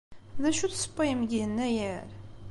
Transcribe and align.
D 0.41 0.43
acu 0.49 0.61
i 0.65 0.69
tessewwayem 0.69 1.21
deg 1.23 1.31
Yennayer? 1.35 2.07